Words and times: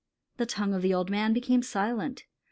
The 0.37 0.47
tongue 0.47 0.73
of 0.73 0.81
the 0.81 0.95
old 0.95 1.11
man 1.11 1.31
became 1.31 1.61
silent. 1.61 2.25